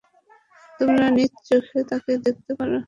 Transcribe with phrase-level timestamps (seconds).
[0.79, 2.71] তোমরা নিজ চোখে তাকে দেখতে পার।